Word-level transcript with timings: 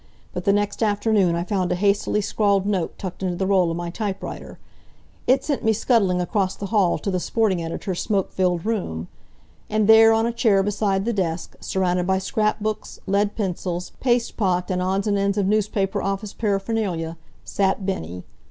But 0.33 0.45
the 0.45 0.51
next 0.51 0.81
afternoon 0.81 1.35
I 1.35 1.43
found 1.43 1.71
a 1.71 1.75
hastily 1.75 2.21
scrawled 2.21 2.65
note 2.65 2.97
tucked 2.97 3.21
into 3.21 3.35
the 3.35 3.45
roll 3.45 3.69
of 3.69 3.77
my 3.77 3.91
typewriter. 3.91 4.57
It 5.27 5.43
sent 5.43 5.63
me 5.63 5.73
scuttling 5.73 6.19
across 6.19 6.55
the 6.55 6.65
hall 6.73 6.97
to 6.97 7.11
the 7.11 7.19
sporting 7.19 7.63
editor's 7.63 8.01
smoke 8.01 8.31
filled 8.31 8.65
room. 8.65 9.09
And 9.69 9.87
there 9.87 10.11
on 10.11 10.25
a 10.25 10.33
chair 10.33 10.63
beside 10.63 11.05
the 11.05 11.13
desk, 11.13 11.55
surrounded 11.59 12.07
by 12.07 12.17
scrap 12.17 12.61
books, 12.61 12.99
lead 13.05 13.35
pencils, 13.35 13.91
paste 13.99 14.37
pot 14.37 14.71
and 14.71 14.81
odds 14.81 15.05
and 15.05 15.19
ends 15.19 15.37
of 15.37 15.45
newspaper 15.45 16.01
office 16.01 16.33
paraphernalia, 16.33 17.15
sat 17.43 17.85
Bennie. 17.85 18.23